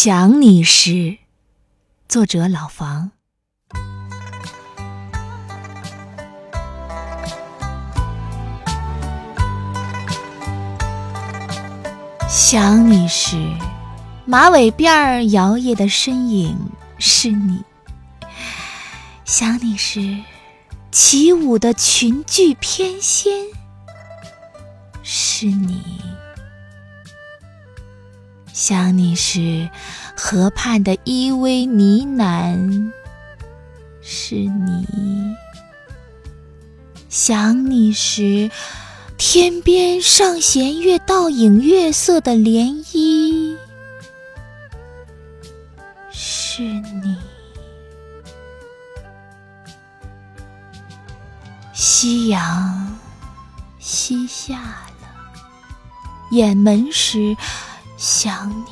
[0.00, 1.18] 想你时，
[2.08, 3.10] 作者老房。
[12.28, 13.36] 想你时，
[14.24, 16.56] 马尾辫儿摇曳的身影
[17.00, 17.64] 是你；
[19.24, 20.16] 想你时，
[20.92, 23.28] 起舞的裙裾翩跹
[25.02, 26.07] 是你。
[28.68, 29.70] 想你时，
[30.14, 32.92] 河畔的依偎呢喃
[34.02, 34.84] 是你；
[37.08, 38.50] 想你时，
[39.16, 43.56] 天边上弦月倒影月色的涟漪
[46.12, 47.16] 是你。
[51.72, 52.98] 夕阳
[53.78, 54.60] 西下
[55.00, 55.08] 了，
[56.32, 57.34] 掩门时。
[57.98, 58.64] 想你，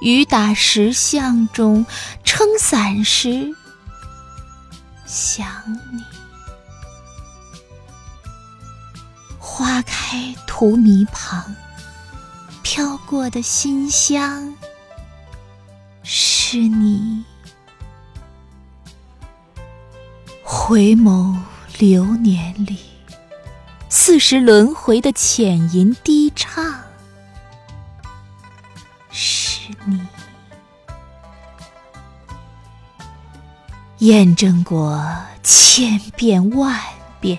[0.00, 1.86] 雨打石巷中，
[2.24, 3.54] 撑伞时
[5.06, 5.46] 想
[5.92, 6.02] 你，
[9.38, 11.54] 花开荼蘼旁，
[12.64, 14.52] 飘过的馨香
[16.02, 17.24] 是你，
[20.42, 21.36] 回眸
[21.78, 22.80] 流年里，
[23.88, 26.82] 四时轮回的浅吟低唱。
[29.66, 30.00] 是你
[33.98, 35.02] 验证过
[35.42, 36.80] 千遍万
[37.18, 37.38] 遍，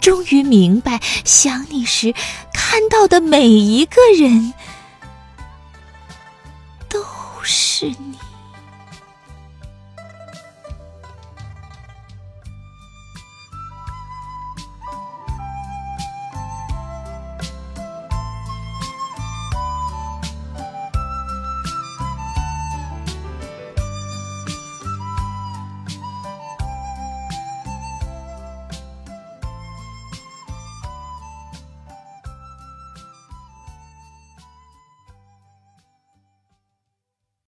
[0.00, 2.14] 终于明白，想你时
[2.54, 4.54] 看到的每一个人
[6.88, 7.04] 都
[7.42, 8.13] 是你。